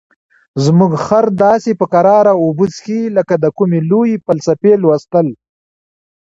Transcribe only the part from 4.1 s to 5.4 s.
فلسفې لوستل.